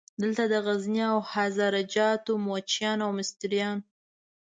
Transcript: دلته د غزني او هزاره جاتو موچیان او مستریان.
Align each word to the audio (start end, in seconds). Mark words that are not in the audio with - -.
دلته 0.21 0.43
د 0.53 0.53
غزني 0.65 1.01
او 1.11 1.17
هزاره 1.33 1.81
جاتو 1.93 2.33
موچیان 2.45 2.97
او 3.05 3.11
مستریان. 3.19 3.77